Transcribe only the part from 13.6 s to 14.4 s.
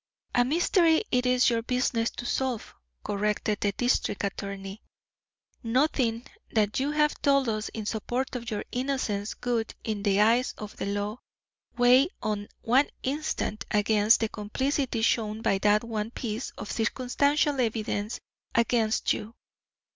against the